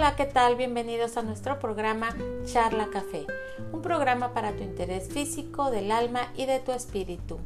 [0.00, 0.56] Hola, ¿qué tal?
[0.56, 2.16] Bienvenidos a nuestro programa
[2.46, 3.26] Charla Café,
[3.70, 7.36] un programa para tu interés físico, del alma y de tu espíritu.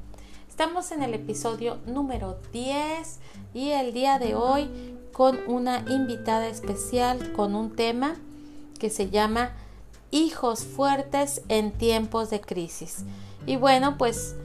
[0.48, 3.18] Estamos en el episodio número 10
[3.54, 4.70] y el día de hoy
[5.12, 8.14] con una invitada especial con un tema
[8.78, 9.50] que se llama
[10.12, 12.98] Hijos fuertes en tiempos de crisis.
[13.46, 14.36] Y bueno, pues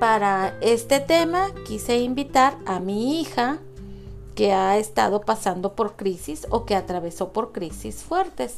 [0.00, 3.58] para este tema quise invitar a mi hija,
[4.38, 8.54] que ha estado pasando por crisis o que atravesó por crisis fuertes.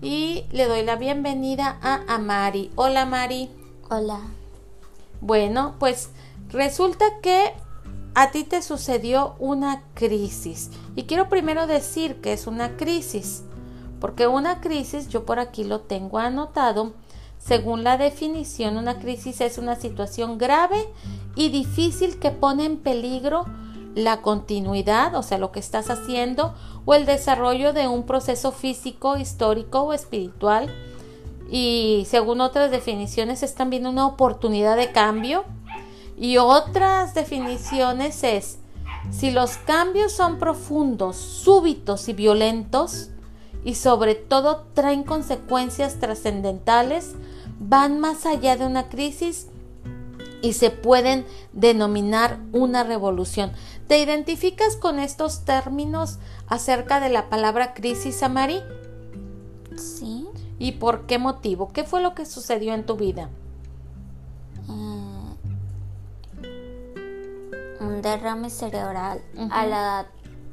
[0.00, 2.70] Y le doy la bienvenida a Amari.
[2.76, 3.50] Hola Mari.
[3.90, 4.20] Hola.
[5.20, 6.10] Bueno, pues
[6.48, 7.54] resulta que
[8.14, 10.70] a ti te sucedió una crisis.
[10.94, 13.42] Y quiero primero decir que es una crisis.
[13.98, 16.92] Porque una crisis, yo por aquí lo tengo anotado,
[17.40, 20.88] según la definición, una crisis es una situación grave
[21.34, 23.44] y difícil que pone en peligro
[23.94, 29.16] la continuidad, o sea, lo que estás haciendo, o el desarrollo de un proceso físico,
[29.16, 30.68] histórico o espiritual.
[31.50, 35.44] Y según otras definiciones es también una oportunidad de cambio.
[36.16, 38.58] Y otras definiciones es,
[39.10, 43.10] si los cambios son profundos, súbitos y violentos,
[43.64, 47.14] y sobre todo traen consecuencias trascendentales,
[47.58, 49.48] van más allá de una crisis
[50.44, 53.50] y se pueden denominar una revolución.
[53.88, 58.60] ¿Te identificas con estos términos acerca de la palabra crisis, Amari?
[59.74, 60.28] Sí.
[60.58, 61.72] ¿Y por qué motivo?
[61.72, 63.30] ¿Qué fue lo que sucedió en tu vida?
[64.66, 65.32] Mm,
[67.80, 70.06] un derrame cerebral a la edad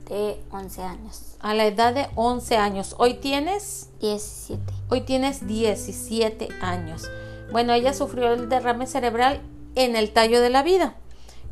[0.08, 1.36] de 11 años.
[1.42, 2.96] A la edad de 11 años.
[2.98, 3.90] ¿Hoy tienes?
[4.00, 4.64] 17.
[4.90, 7.10] Hoy tienes 17 años.
[7.52, 9.42] Bueno, ella sufrió el derrame cerebral
[9.76, 10.96] en el tallo de la vida.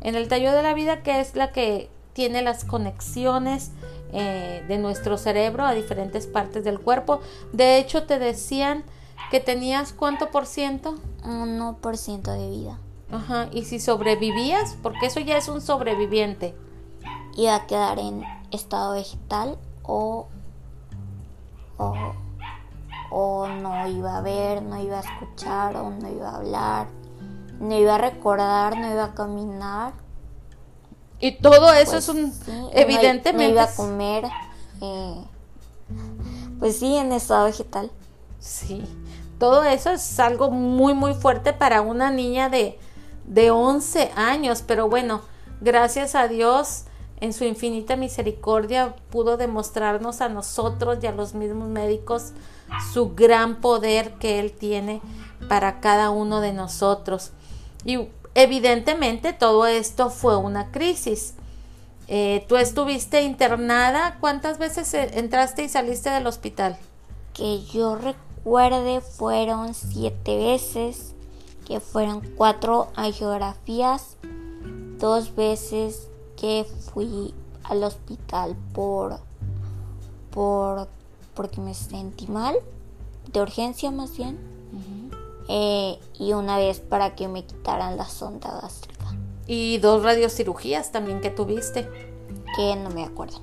[0.00, 3.70] En el tallo de la vida que es la que tiene las conexiones
[4.12, 7.20] eh, de nuestro cerebro a diferentes partes del cuerpo.
[7.52, 8.84] De hecho, te decían
[9.30, 10.96] que tenías cuánto por ciento?
[11.22, 12.78] 1% de vida.
[13.12, 16.54] Ajá, y si sobrevivías, porque eso ya es un sobreviviente.
[17.36, 20.28] Iba a quedar en estado vegetal o,
[21.76, 21.94] o,
[23.10, 26.99] o no iba a ver, no iba a escuchar o no iba a hablar
[27.60, 29.94] no iba a recordar, no iba a caminar.
[31.20, 33.32] Y todo eso Pues es un, sí, evidentemente.
[33.32, 34.24] No, iba a comer.
[34.80, 35.24] eh,
[36.58, 37.90] pues sí, en estado vegetal.
[38.38, 38.84] Sí,
[39.38, 42.78] todo eso es algo muy, muy fuerte para una niña de,
[43.26, 45.22] de 11 años, pero bueno,
[45.60, 46.84] gracias a Dios,
[47.20, 52.32] en su infinita misericordia, pudo demostrarnos a nosotros y a los mismos médicos
[52.92, 55.02] su gran poder que Él tiene
[55.48, 57.32] para cada uno de nosotros.
[57.84, 61.34] Y evidentemente todo esto fue una crisis.
[62.08, 66.76] Eh, Tú estuviste internada, ¿cuántas veces eh, entraste y saliste del hospital?
[67.34, 71.14] Que yo recuerde fueron siete veces.
[71.66, 74.16] Que fueron cuatro angiografías.
[74.98, 79.20] Dos veces que fui al hospital por.
[80.30, 80.88] por.
[81.34, 82.56] porque me sentí mal.
[83.32, 84.36] De urgencia más bien.
[85.52, 89.06] Eh, y una vez para que me quitaran la sonda gástrica.
[89.48, 91.88] Y dos radiocirugías también que tuviste.
[92.54, 93.40] Que no me acuerdo.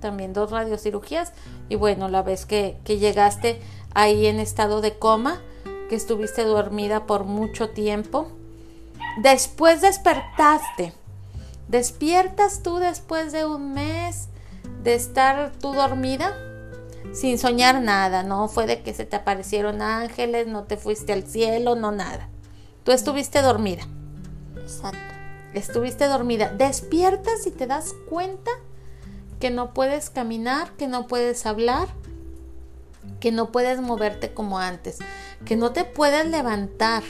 [0.00, 1.34] También dos radiocirugías.
[1.68, 3.60] Y bueno, la vez que, que llegaste
[3.92, 5.42] ahí en estado de coma,
[5.90, 8.28] que estuviste dormida por mucho tiempo.
[9.20, 10.94] Después despertaste.
[11.68, 14.28] ¿Despiertas tú después de un mes
[14.82, 16.34] de estar tú dormida?
[17.14, 21.22] Sin soñar nada, no fue de que se te aparecieron ángeles, no te fuiste al
[21.22, 22.28] cielo, no nada.
[22.82, 23.84] Tú estuviste dormida.
[24.56, 24.98] Exacto.
[25.54, 26.50] Estuviste dormida.
[26.50, 28.50] Despiertas y te das cuenta
[29.38, 31.86] que no puedes caminar, que no puedes hablar,
[33.20, 34.98] que no puedes moverte como antes,
[35.44, 37.04] que no te puedes levantar.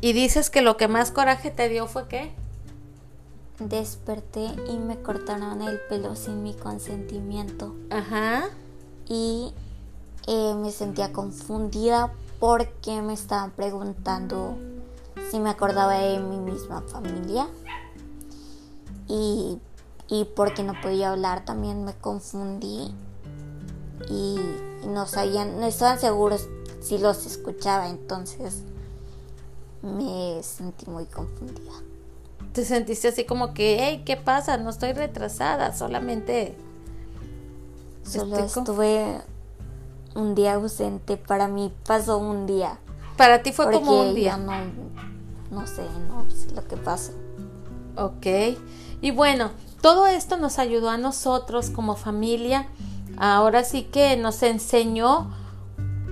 [0.00, 2.34] Y dices que lo que más coraje te dio fue qué?
[3.58, 7.74] Desperté y me cortaron el pelo sin mi consentimiento.
[7.90, 8.44] Ajá.
[9.08, 9.52] Y
[10.28, 14.56] eh, me sentía confundida porque me estaban preguntando
[15.30, 17.48] si me acordaba de mi misma familia.
[19.08, 19.58] Y,
[20.06, 22.94] y porque no podía hablar también me confundí.
[24.08, 24.38] Y,
[24.84, 26.46] y no sabían, no estaban seguros
[26.80, 27.88] si los escuchaba.
[27.88, 28.62] Entonces
[29.82, 31.87] me sentí muy confundida.
[32.58, 34.56] Te sentiste así como que, hey, ¿qué pasa?
[34.56, 36.56] No estoy retrasada, solamente...
[38.02, 39.20] Solo estoy estuve
[40.16, 41.16] un día ausente.
[41.16, 42.80] Para mí pasó un día.
[43.16, 44.36] Para ti fue porque como un día.
[44.36, 44.50] no,
[45.52, 47.12] no sé, no sé lo que pasó.
[47.96, 48.26] Ok.
[49.02, 52.66] Y bueno, todo esto nos ayudó a nosotros como familia.
[53.18, 55.30] Ahora sí que nos enseñó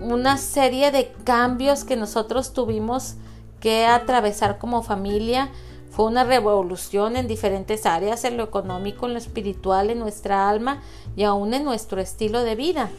[0.00, 3.16] una serie de cambios que nosotros tuvimos
[3.58, 5.50] que atravesar como familia.
[5.96, 10.82] Fue una revolución en diferentes áreas, en lo económico, en lo espiritual, en nuestra alma
[11.16, 12.90] y aún en nuestro estilo de vida.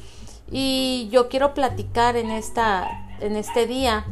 [0.52, 4.08] Y yo quiero platicar en, esta, en este día,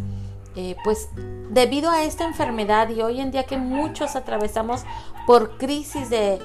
[0.55, 1.09] eh, pues
[1.49, 4.83] debido a esta enfermedad y hoy en día que muchos atravesamos
[5.25, 6.37] por crisis de,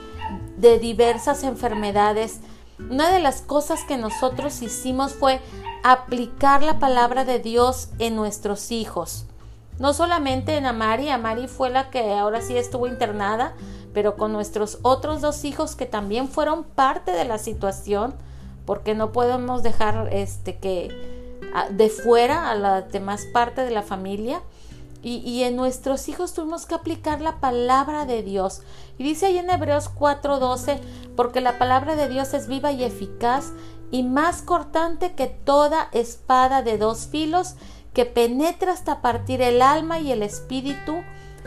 [0.56, 2.40] de diversas enfermedades,
[2.78, 5.42] una de las cosas que nosotros hicimos fue
[5.84, 9.26] aplicar la palabra de Dios en nuestros hijos.
[9.80, 13.54] No solamente en Amari, Amari fue la que ahora sí estuvo internada,
[13.94, 18.14] pero con nuestros otros dos hijos que también fueron parte de la situación,
[18.66, 20.90] porque no podemos dejar este que
[21.70, 24.42] de fuera a la demás parte de la familia.
[25.02, 28.60] Y, y, en nuestros hijos tuvimos que aplicar la palabra de Dios.
[28.98, 30.78] Y dice ahí en Hebreos 4:12,
[31.16, 33.54] porque la palabra de Dios es viva y eficaz
[33.90, 37.54] y más cortante que toda espada de dos filos
[37.92, 41.02] que penetra hasta partir el alma y el espíritu,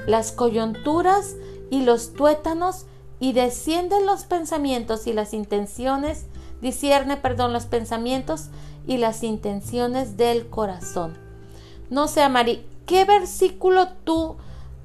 [0.07, 1.35] las coyunturas
[1.69, 2.85] y los tuétanos
[3.19, 6.25] y desciende los pensamientos y las intenciones,
[6.61, 8.49] discierne, perdón, los pensamientos
[8.85, 11.17] y las intenciones del corazón.
[11.89, 14.35] No sé, Mari, ¿qué versículo tú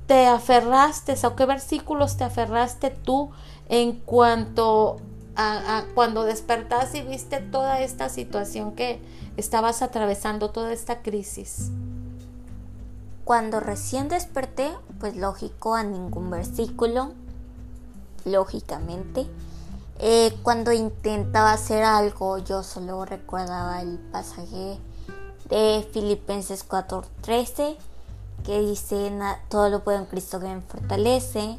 [0.06, 3.30] te aferraste o qué versículos te aferraste tú
[3.68, 4.96] en cuanto
[5.94, 9.00] cuando despertaste y viste toda esta situación que
[9.36, 11.70] estabas atravesando, toda esta crisis?
[13.24, 17.12] Cuando recién desperté, pues lógico, a ningún versículo,
[18.24, 19.26] lógicamente.
[20.00, 24.78] Eh, cuando intentaba hacer algo, yo solo recordaba el pasaje
[25.48, 27.76] de Filipenses 4:13,
[28.44, 29.12] que dice,
[29.48, 31.58] todo lo puedo en Cristo que me fortalece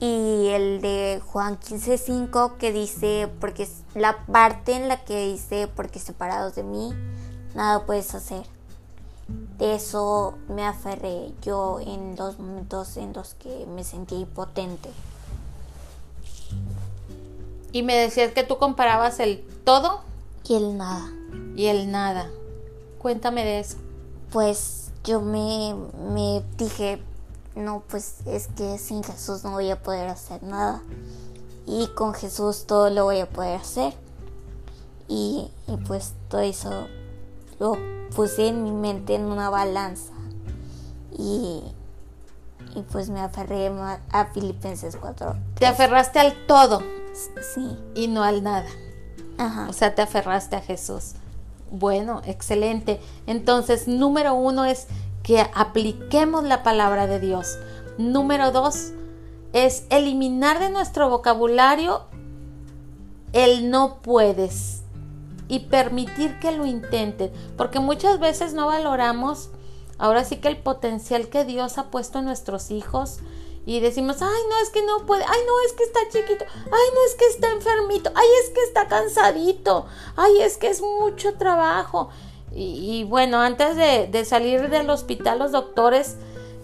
[0.00, 5.68] y el de Juan 15:5 que dice, porque es la parte en la que dice,
[5.74, 6.92] porque separados de mí,
[7.54, 8.44] nada puedes hacer.
[9.58, 14.88] De eso me aferré yo en los momentos en los que me sentí impotente.
[17.72, 20.00] Y me decías que tú comparabas el todo
[20.44, 21.10] y el nada.
[21.56, 22.30] Y el nada.
[22.98, 23.76] Cuéntame de eso.
[24.30, 25.74] Pues yo me,
[26.12, 27.02] me dije,
[27.58, 30.82] no, pues es que sin Jesús no voy a poder hacer nada.
[31.66, 33.92] Y con Jesús todo lo voy a poder hacer.
[35.06, 35.50] Y,
[35.86, 36.86] pues todo eso
[37.58, 37.76] lo
[38.14, 40.12] puse en mi mente en una balanza.
[41.12, 41.62] Y,
[42.74, 43.70] y pues me aferré
[44.10, 45.36] a Filipenses 4.
[45.58, 46.82] Te aferraste al todo.
[47.54, 47.76] Sí.
[47.94, 48.68] Y no al nada.
[49.38, 49.68] Ajá.
[49.68, 51.14] O sea, te aferraste a Jesús.
[51.70, 53.00] Bueno, excelente.
[53.26, 54.86] Entonces, número uno es
[55.28, 57.58] que apliquemos la palabra de Dios.
[57.98, 58.92] Número dos
[59.52, 62.06] es eliminar de nuestro vocabulario
[63.34, 64.80] el no puedes
[65.46, 69.50] y permitir que lo intenten, porque muchas veces no valoramos
[69.98, 73.18] ahora sí que el potencial que Dios ha puesto en nuestros hijos
[73.66, 76.88] y decimos, ay, no, es que no puede, ay, no, es que está chiquito, ay,
[76.94, 79.84] no, es que está enfermito, ay, es que está cansadito,
[80.16, 82.08] ay, es que es mucho trabajo.
[82.54, 86.16] Y, bueno, antes de, salir del hospital, los doctores,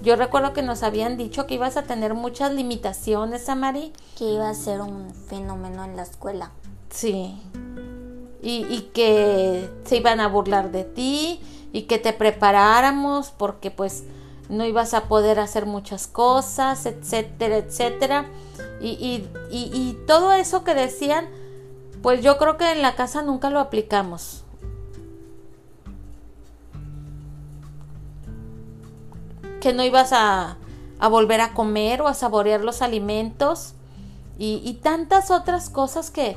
[0.03, 3.93] yo recuerdo que nos habían dicho que ibas a tener muchas limitaciones, Amari.
[4.19, 6.51] Que iba a ser un fenómeno en la escuela.
[6.91, 7.37] Sí.
[8.43, 11.41] Y, y que se iban a burlar de ti
[11.73, 14.05] y que te preparáramos porque pues
[14.49, 18.27] no ibas a poder hacer muchas cosas, etcétera, etcétera.
[18.81, 21.27] Y, y, y, todo eso que decían,
[22.03, 24.44] pues yo creo que en la casa nunca lo aplicamos.
[29.65, 30.59] Que no ibas a,
[31.11, 33.73] volver a comer o a saborear los alimentos
[34.39, 36.37] y, tantas otras cosas que,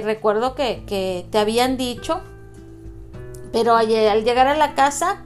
[0.00, 2.22] recuerdo que, te habían dicho.
[3.52, 5.22] Pero al, llegar a la casa,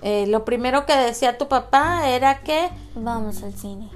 [0.00, 2.70] eh, lo primero que decía tu papá era que...
[2.94, 3.90] Vamos al cine.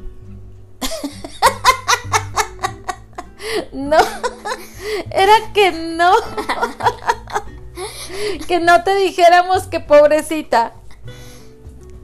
[3.73, 3.97] no,
[5.11, 6.13] era que no.
[8.47, 10.75] que no te dijéramos que pobrecita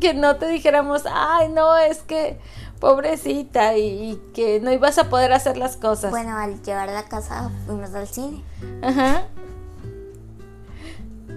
[0.00, 2.40] que no te dijéramos, ay, no, es que
[2.80, 6.10] pobrecita y, que no ibas a poder hacer las cosas.
[6.10, 8.42] Bueno, al llegar a la casa fuimos al cine.
[8.82, 9.24] Ajá.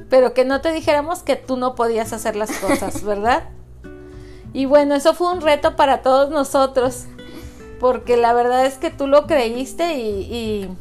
[0.09, 3.43] Pero que no te dijéramos que tú no podías hacer las cosas, ¿verdad?
[4.53, 7.05] Y bueno, eso fue un reto para todos nosotros,
[7.79, 10.77] porque la verdad es que tú lo creíste y,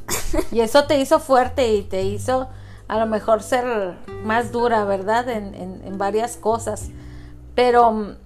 [0.53, 2.49] y, eso te hizo fuerte y te hizo
[2.87, 5.29] a lo mejor ser más dura, ¿verdad?
[5.29, 6.91] En, en, en varias cosas.
[7.55, 8.17] Pero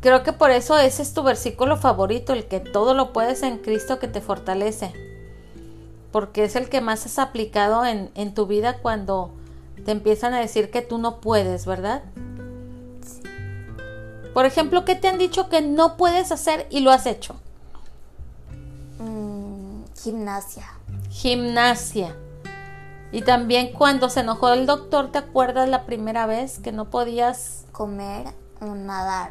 [0.00, 3.58] creo que por eso ese es tu versículo favorito, el que todo lo puedes en
[3.58, 4.92] Cristo que te fortalece.
[6.12, 9.30] Porque es el que más has aplicado en, en tu vida cuando
[9.84, 12.02] te empiezan a decir que tú no puedes, ¿verdad?
[14.36, 17.36] Por ejemplo, ¿qué te han dicho que no puedes hacer y lo has hecho?
[18.98, 20.66] Mm, gimnasia.
[21.08, 22.14] Gimnasia.
[23.12, 27.66] Y también cuando se enojó el doctor, ¿te acuerdas la primera vez que no podías
[27.72, 28.26] comer
[28.60, 29.30] o nadar?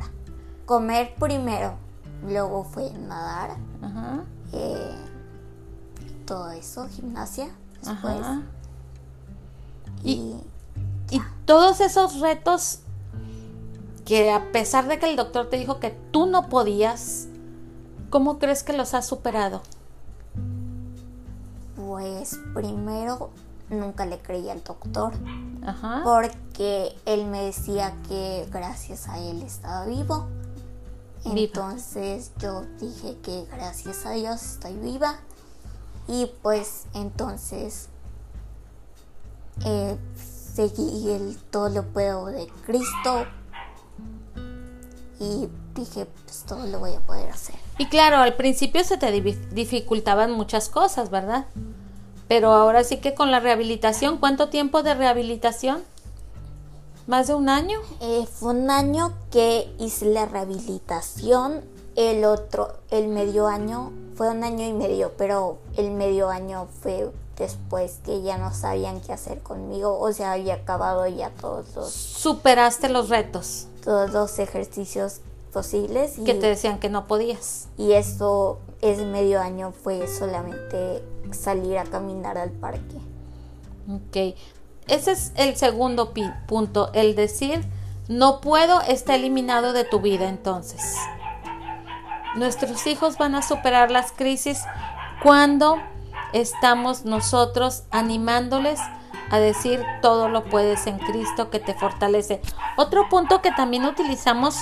[0.66, 1.76] Comer primero,
[2.26, 3.58] luego fue nadar.
[3.82, 4.24] Ajá.
[4.54, 4.96] Eh,
[6.26, 7.50] todo eso, gimnasia
[7.84, 8.16] después.
[10.04, 10.36] Y,
[11.12, 12.80] y todos esos retos
[14.06, 17.28] que a pesar de que el doctor te dijo que tú no podías,
[18.10, 19.62] ¿cómo crees que los has superado?
[21.76, 23.32] Pues primero
[23.70, 25.14] nunca le creí al doctor.
[25.66, 26.02] Ajá.
[26.04, 30.28] Porque él me decía que gracias a él estaba vivo.
[31.26, 35.16] Entonces yo dije que gracias a Dios estoy viva.
[36.08, 37.90] Y pues entonces
[39.66, 43.26] eh, seguí el todo lo puedo de Cristo
[45.20, 47.56] y dije, pues todo lo voy a poder hacer.
[47.78, 51.46] Y claro, al principio se te dificultaban muchas cosas, ¿verdad?
[52.28, 55.84] Pero ahora sí que con la rehabilitación, ¿cuánto tiempo de rehabilitación?
[57.08, 57.80] ¿Más de un año?
[58.02, 61.64] Eh, fue un año que hice la rehabilitación.
[61.96, 67.10] El otro, el medio año, fue un año y medio, pero el medio año fue
[67.38, 70.00] después que ya no sabían qué hacer conmigo.
[70.00, 71.92] O sea, había acabado ya todos los...
[71.92, 75.22] Superaste los retos todos los ejercicios
[75.54, 76.18] posibles.
[76.18, 77.68] Y, que te decían que no podías.
[77.78, 81.02] Y esto, ese medio año fue solamente
[81.32, 82.98] salir a caminar al parque.
[83.90, 84.36] Ok.
[84.88, 86.14] Ese es el segundo
[86.48, 86.92] punto.
[86.94, 87.66] El decir
[88.08, 90.96] no puedo está eliminado de tu vida entonces.
[92.36, 94.62] Nuestros hijos van a superar las crisis
[95.24, 95.78] cuando
[96.34, 98.80] estamos nosotros animándoles
[99.32, 102.42] a decir todo lo puedes en Cristo que te fortalece.
[102.78, 104.58] Otro punto que también utilizamos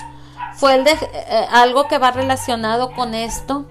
[0.53, 3.65] fue el de eh, algo que va relacionado con esto,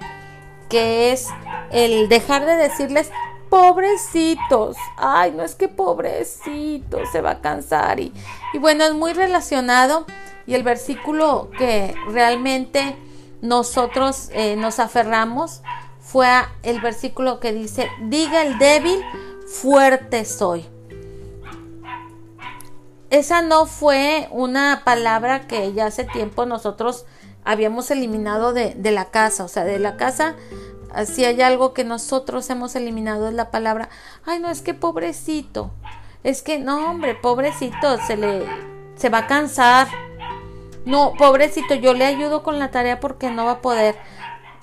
[0.73, 1.29] que es
[1.71, 3.11] el dejar de decirles
[3.51, 8.11] pobrecitos, ay, no es que pobrecito, se va a cansar y,
[8.55, 10.07] y bueno, es muy relacionado
[10.47, 12.97] y el versículo que realmente
[13.43, 15.61] nosotros eh, nos aferramos
[16.01, 16.27] fue
[16.63, 18.99] el versículo que dice, diga el débil,
[19.47, 20.67] fuerte soy
[23.13, 27.05] esa no fue una palabra que ya hace tiempo nosotros
[27.45, 30.37] habíamos eliminado de, la casa, o sea, de la casa,
[31.07, 33.89] si hay algo que nosotros hemos eliminado es la palabra,
[34.25, 35.71] ay, no, es que pobrecito,
[36.23, 38.45] es que, no, hombre, pobrecito, se le,
[38.97, 39.89] se va a cansar,
[40.85, 43.97] no, pobrecito, yo le ayudo con la tarea porque no va a poder.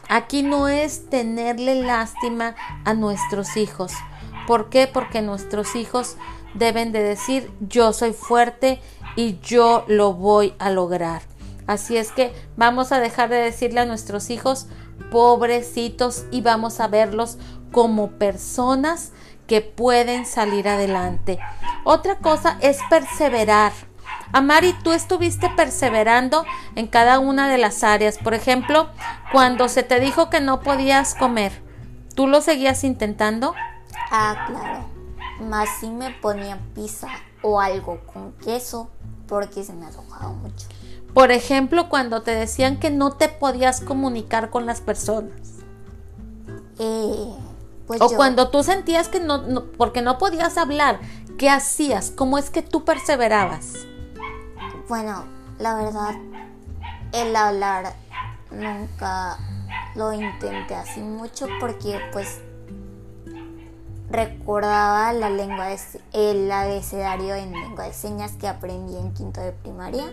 [0.10, 3.94] Aquí no es tenerle lástima a nuestros hijos.
[4.48, 4.88] ¿Por qué?
[4.88, 6.18] Porque nuestros hijos
[6.56, 8.82] deben de decir yo soy fuerte
[9.16, 11.22] y yo lo voy a lograr.
[11.70, 14.66] Así es que vamos a dejar de decirle a nuestros hijos
[15.12, 17.38] pobrecitos y vamos a verlos
[17.72, 19.12] como personas
[19.46, 21.38] que pueden salir adelante.
[21.84, 23.72] Otra cosa es perseverar.
[24.32, 28.18] Amari, tú estuviste perseverando en cada una de las áreas.
[28.18, 28.90] Por ejemplo,
[29.32, 31.52] cuando se te dijo que no podías comer,
[32.16, 33.54] ¿tú lo seguías intentando?
[34.10, 35.00] Ah, claro
[35.40, 37.08] más si me ponía pizza
[37.42, 38.90] o algo con queso
[39.28, 40.68] porque se me antojaba mucho.
[41.14, 45.32] Por ejemplo, cuando te decían que no te podías comunicar con las personas.
[46.78, 47.34] Eh,
[47.88, 51.00] pues o cuando tú sentías que no, porque no podías hablar,
[51.38, 52.12] ¿qué hacías?
[52.12, 53.74] ¿Cómo es que tú perseverabas?
[54.88, 55.26] Bueno,
[55.58, 56.16] la verdad,
[57.12, 57.94] el hablar
[58.52, 59.38] nunca
[59.96, 62.40] lo intenté así mucho porque pues
[64.10, 65.80] recordaba la lengua de,
[66.14, 70.06] el abecedario en lengua de señas que aprendí en quinto de primaria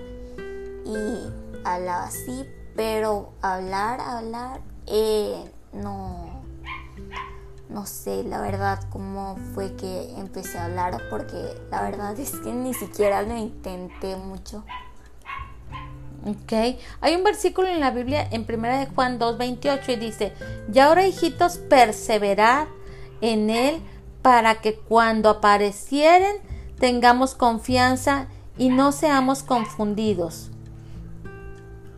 [0.87, 1.33] y
[1.65, 6.43] hablaba así, pero hablar, hablar, eh, no,
[7.69, 11.37] no sé la verdad cómo fue que empecé a hablar porque
[11.71, 14.65] la verdad es que ni siquiera lo intenté mucho.
[16.25, 16.53] Ok,
[17.01, 20.33] hay un versículo en la Biblia en 1 de Juan 2.28 y dice,
[20.73, 22.67] y ahora hijitos, perseverad
[23.21, 23.81] en Él
[24.23, 26.37] para que cuando aparecieren
[26.81, 28.27] tengamos confianza
[28.59, 30.51] y no seamos confundidos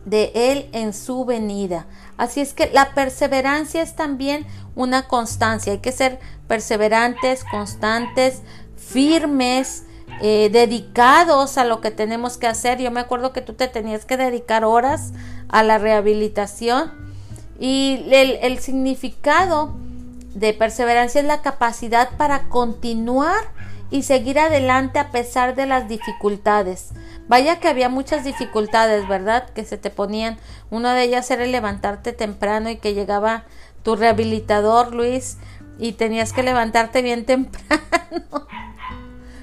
[0.09, 1.85] de Él en su venida.
[2.17, 5.73] Así es que la perseverancia es también una constancia.
[5.73, 8.41] Hay que ser perseverantes, constantes,
[8.75, 9.83] firmes,
[10.21, 12.79] eh, dedicados a lo que tenemos que hacer.
[12.79, 15.13] Yo me acuerdo que tú te tenías que dedicar horas
[15.47, 16.91] a la rehabilitación
[17.59, 19.75] y el, el significado
[20.33, 23.51] de perseverancia es la capacidad para continuar
[23.91, 26.89] y seguir adelante a pesar de las dificultades.
[27.29, 29.47] Vaya que había muchas dificultades, ¿verdad?
[29.51, 30.39] Que se te ponían.
[30.71, 33.45] Una de ellas era levantarte temprano y que llegaba
[33.83, 35.37] tu rehabilitador, Luis,
[35.77, 38.47] y tenías que levantarte bien temprano.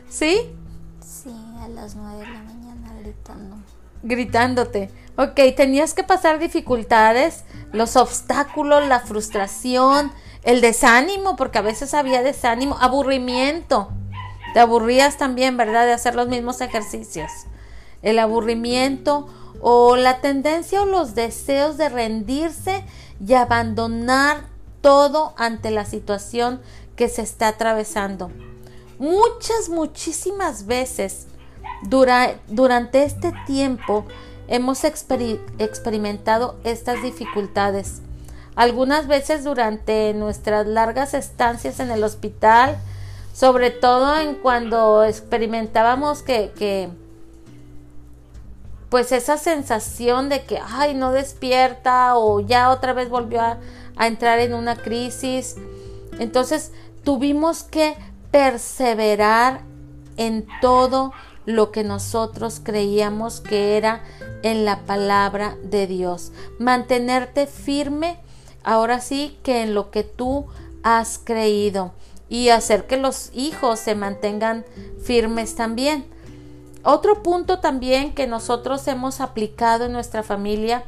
[0.08, 0.52] ¿Sí?
[1.00, 3.56] Sí, a las nueve de la mañana gritando.
[4.02, 4.90] Gritándote.
[5.16, 10.10] Ok, tenías que pasar dificultades, los obstáculos, la frustración,
[10.42, 13.92] el desánimo, porque a veces había desánimo, aburrimiento.
[14.54, 17.30] Te aburrías también, ¿verdad?, de hacer los mismos ejercicios.
[18.06, 19.26] El aburrimiento
[19.60, 22.84] o la tendencia o los deseos de rendirse
[23.24, 24.44] y abandonar
[24.80, 26.60] todo ante la situación
[26.94, 28.30] que se está atravesando.
[29.00, 31.26] Muchas, muchísimas veces
[31.82, 34.04] durante este tiempo
[34.46, 38.02] hemos experimentado estas dificultades.
[38.54, 42.78] Algunas veces durante nuestras largas estancias en el hospital,
[43.34, 46.88] sobre todo en cuando experimentábamos que, que
[48.88, 53.58] pues esa sensación de que, ay, no despierta o ya otra vez volvió a,
[53.98, 55.56] entrar en una crisis.
[56.18, 57.96] Entonces tuvimos que
[58.30, 59.62] perseverar
[60.18, 61.12] en todo
[61.46, 64.02] lo que nosotros creíamos que era
[64.42, 66.32] en la palabra de Dios.
[66.58, 68.18] Mantenerte firme,
[68.64, 70.46] ahora sí, que en lo que tú
[70.82, 71.92] has creído
[72.28, 74.64] y hacer que los hijos se mantengan
[75.02, 76.04] firmes también.
[76.88, 80.84] Otro punto también que nosotros hemos aplicado en nuestra familia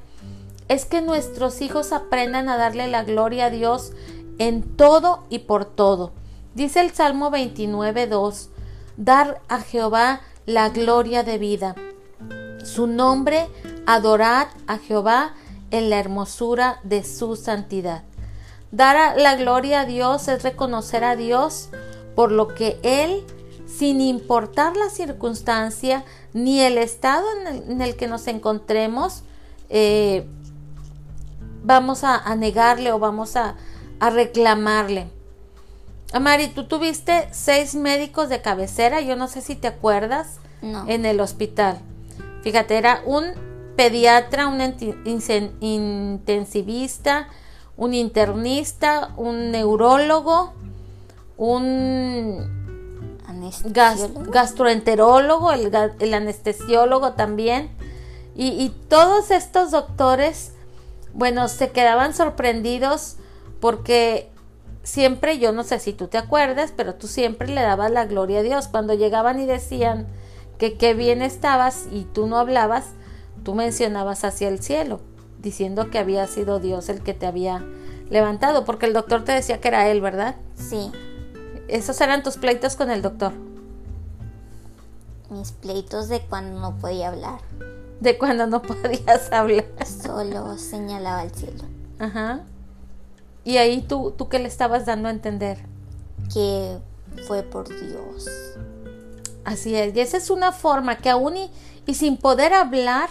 [0.68, 3.90] es que nuestros hijos aprendan a darle la gloria a Dios
[4.38, 6.12] en todo y por todo.
[6.54, 8.50] Dice el Salmo 29, 2,
[8.96, 11.74] dar a Jehová la gloria de vida.
[12.62, 13.48] Su nombre,
[13.84, 15.34] adorad a Jehová
[15.72, 18.04] en la hermosura de su santidad.
[18.70, 21.70] Dar la gloria a Dios es reconocer a Dios
[22.14, 23.24] por lo que Él,
[23.78, 27.24] sin importar la circunstancia ni el estado
[27.68, 29.22] en el, que nos encontremos,
[29.68, 30.26] eh,
[31.62, 33.54] vamos a, negarle o vamos a,
[34.00, 35.06] a reclamarle.
[36.12, 41.20] Amari, tú tuviste seis médicos de cabecera, yo no sé si te acuerdas, en el
[41.20, 41.78] hospital.
[42.42, 43.26] Fíjate, era un
[43.76, 44.60] pediatra, un
[45.60, 47.28] intensivista,
[47.76, 50.52] un internista, un neurólogo,
[51.36, 52.57] un
[53.64, 57.70] gastroenterólogo, el, el, anestesiólogo también.
[58.34, 60.52] Y, y todos estos doctores,
[61.12, 63.16] bueno, se quedaban sorprendidos
[63.60, 64.30] porque
[64.82, 68.40] siempre, yo no sé si tú te acuerdas, pero tú siempre le dabas la gloria
[68.40, 68.68] a Dios.
[68.68, 70.06] Cuando llegaban y decían
[70.58, 72.86] que qué bien estabas y tú no hablabas,
[73.44, 75.00] tú mencionabas hacia el cielo,
[75.40, 77.64] diciendo que había sido Dios el que te había
[78.10, 80.36] levantado, porque el doctor te decía que era él, ¿verdad?
[80.56, 80.90] Sí.
[81.68, 83.32] Esos eran tus pleitos con el doctor.
[85.30, 87.40] Mis pleitos de cuando no podía hablar.
[88.00, 89.66] De cuando no podías hablar.
[89.86, 91.64] Solo señalaba al cielo.
[91.98, 92.40] Ajá.
[93.44, 95.58] Y ahí tú, tú qué le estabas dando a entender?
[96.32, 96.78] Que
[97.26, 98.28] fue por Dios.
[99.44, 101.50] Así es, y esa es una forma que aún y,
[101.86, 103.08] y sin poder hablar,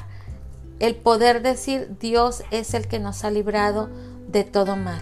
[0.80, 3.90] el poder decir Dios es el que nos ha librado
[4.28, 5.02] de todo mal.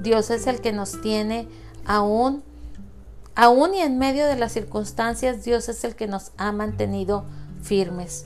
[0.00, 1.48] Dios es el que nos tiene
[1.86, 2.42] aún,
[3.36, 7.24] aún y en medio de las circunstancias, Dios es el que nos ha mantenido
[7.62, 8.24] firmes.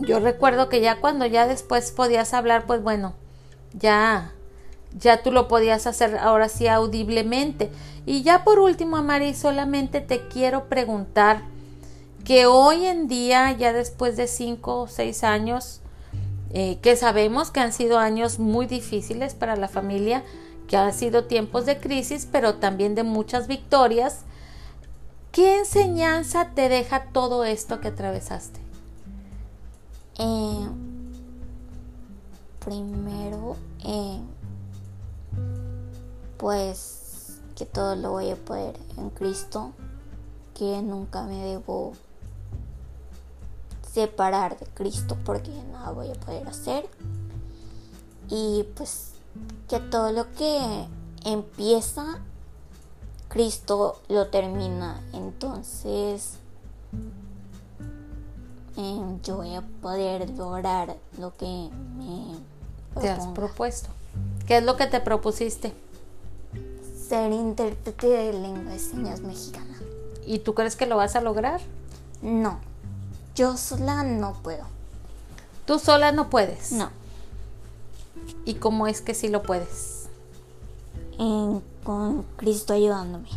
[0.00, 3.14] Yo recuerdo que ya cuando ya después podías hablar, pues bueno,
[3.72, 4.32] ya
[4.98, 7.70] ya tú lo podías hacer ahora sí audiblemente.
[8.06, 11.42] Y ya por último, Amari, solamente te quiero preguntar
[12.24, 15.80] que hoy en día, ya después de cinco o seis años,
[16.52, 20.22] eh, que sabemos que han sido años muy difíciles para la familia,
[20.68, 24.20] que han sido tiempos de crisis, pero también de muchas victorias,
[25.30, 28.60] ¿qué enseñanza te deja todo esto que atravesaste?
[30.18, 30.68] Eh,
[32.64, 34.20] primero, eh,
[36.36, 39.72] pues que todo lo voy a poder en Cristo,
[40.54, 41.92] que nunca me debo
[43.92, 46.88] separar de Cristo porque nada voy a poder hacer.
[48.28, 49.11] Y pues
[49.68, 50.86] que todo lo que
[51.24, 52.20] empieza,
[53.28, 55.02] Cristo lo termina.
[55.12, 56.34] Entonces
[58.76, 63.88] em, yo voy a poder lograr lo que me te has propuesto.
[64.46, 65.74] ¿Qué es lo que te propusiste?
[67.12, 69.78] ser intérprete de lengua de señas mexicana.
[70.24, 71.60] ¿Y tú crees que lo vas a lograr?
[72.22, 72.58] No,
[73.34, 74.64] yo sola no puedo.
[75.66, 76.72] Tú sola no puedes.
[76.72, 76.88] No.
[78.44, 80.08] ¿Y cómo es que sí lo puedes?
[81.18, 83.28] En- con Cristo ayudándome.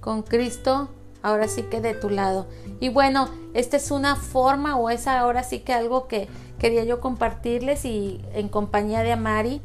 [0.00, 0.88] Con Cristo,
[1.22, 2.46] ahora sí que de tu lado.
[2.80, 7.00] Y bueno, esta es una forma o es ahora sí que algo que quería yo
[7.00, 9.60] compartirles y en compañía de Amari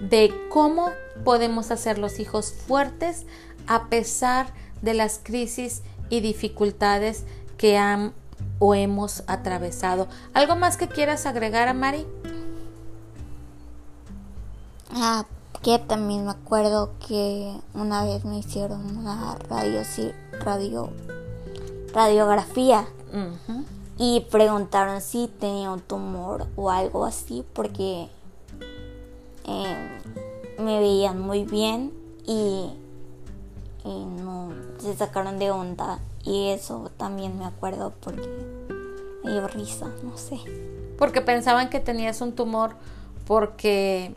[0.00, 0.90] de cómo
[1.24, 3.26] podemos hacer los hijos fuertes
[3.66, 4.46] a pesar
[4.82, 7.24] de las crisis y dificultades
[7.56, 8.12] que han
[8.60, 10.08] o hemos atravesado.
[10.34, 12.06] ¿Algo más que quieras agregar, Amari?
[14.90, 15.26] Ah,
[15.62, 20.90] que también me acuerdo que una vez me hicieron una radio, sí, radio,
[21.92, 22.86] radiografía.
[23.96, 28.08] Y preguntaron si tenía un tumor o algo así porque
[29.44, 30.00] eh,
[30.58, 31.92] me veían muy bien
[32.24, 32.70] y,
[33.84, 35.98] y no se sacaron de onda.
[36.24, 38.28] Y eso también me acuerdo porque
[39.24, 40.38] me dio risa, no sé.
[40.96, 42.76] Porque pensaban que tenías un tumor
[43.26, 44.14] porque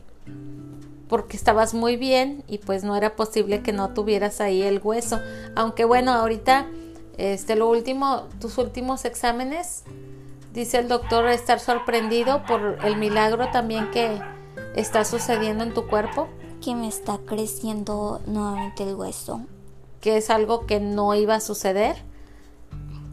[1.12, 5.20] porque estabas muy bien y pues no era posible que no tuvieras ahí el hueso.
[5.54, 6.66] Aunque bueno, ahorita
[7.18, 9.82] este lo último, tus últimos exámenes
[10.54, 14.22] dice el doctor estar sorprendido por el milagro también que
[14.74, 16.28] está sucediendo en tu cuerpo,
[16.62, 19.42] Que me está creciendo nuevamente el hueso.
[20.00, 21.96] que es algo que no iba a suceder.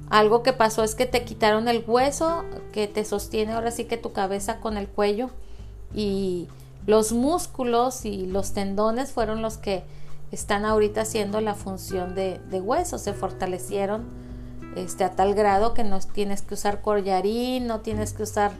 [0.09, 3.97] Algo que pasó es que te quitaron el hueso que te sostiene ahora sí que
[3.97, 5.31] tu cabeza con el cuello
[5.93, 6.47] y
[6.89, 9.83] los músculos y los tendones fueron los que
[10.31, 14.07] están ahorita haciendo la función de, de hueso, se fortalecieron
[14.75, 18.53] este, a tal grado que no tienes que usar collarín, no tienes que usar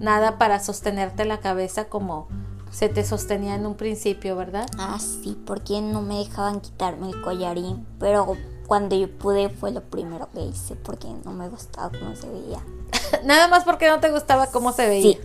[0.00, 2.26] nada para sostenerte la cabeza como
[2.72, 4.66] se te sostenía en un principio, ¿verdad?
[4.76, 7.86] Ah, sí, porque no me dejaban quitarme el collarín.
[8.00, 12.28] Pero cuando yo pude fue lo primero que hice porque no me gustaba cómo se
[12.28, 12.58] veía.
[13.24, 15.12] Nada más porque no te gustaba cómo se veía.
[15.12, 15.20] Sí.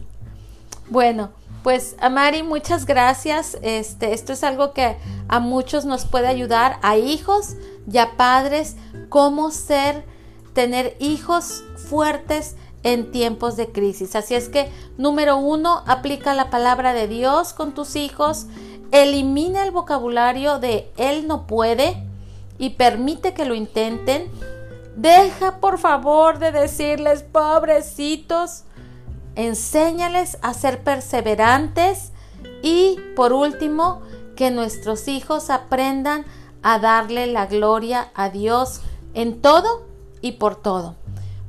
[0.90, 1.32] Bueno,
[1.66, 3.58] pues Amari, muchas gracias.
[3.64, 4.98] Este, esto es algo que
[5.28, 7.56] a muchos nos puede ayudar, a hijos
[7.92, 8.76] y a padres,
[9.10, 10.06] cómo ser,
[10.54, 14.16] tener hijos fuertes en tiempos de crisis.
[14.16, 18.46] Así es que, número uno, aplica la palabra de Dios con tus hijos,
[18.92, 21.98] elimina el vocabulario de él no puede
[22.60, 24.30] y permite que lo intenten.
[24.98, 28.65] Deja por favor de decirles pobrecitos
[29.36, 32.12] enséñales a ser perseverantes
[32.62, 34.02] y por último
[34.36, 36.26] que nuestros hijos aprendan
[36.62, 38.82] a darle la gloria a Dios
[39.14, 39.86] en todo
[40.22, 40.96] y por todo.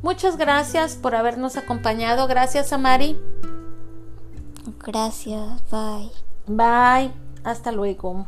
[0.03, 2.27] Muchas gracias por habernos acompañado.
[2.27, 3.19] Gracias a Mari.
[4.85, 6.11] Gracias, bye.
[6.47, 7.13] Bye.
[7.45, 8.27] Hasta luego.